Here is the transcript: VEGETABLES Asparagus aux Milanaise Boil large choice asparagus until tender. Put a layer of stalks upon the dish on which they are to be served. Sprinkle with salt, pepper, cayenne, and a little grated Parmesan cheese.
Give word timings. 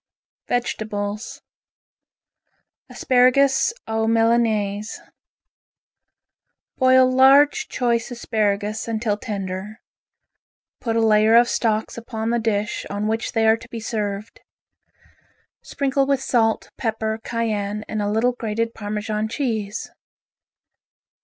VEGETABLES 0.47 1.43
Asparagus 2.89 3.71
aux 3.87 4.07
Milanaise 4.07 4.99
Boil 6.79 7.05
large 7.07 7.67
choice 7.67 8.09
asparagus 8.09 8.87
until 8.87 9.15
tender. 9.15 9.79
Put 10.79 10.95
a 10.95 11.05
layer 11.05 11.35
of 11.35 11.47
stalks 11.47 11.99
upon 11.99 12.31
the 12.31 12.39
dish 12.39 12.83
on 12.89 13.05
which 13.05 13.33
they 13.33 13.45
are 13.45 13.57
to 13.57 13.69
be 13.69 13.79
served. 13.79 14.39
Sprinkle 15.61 16.07
with 16.07 16.19
salt, 16.19 16.71
pepper, 16.77 17.19
cayenne, 17.23 17.85
and 17.87 18.01
a 18.01 18.09
little 18.09 18.31
grated 18.31 18.73
Parmesan 18.73 19.27
cheese. 19.27 19.91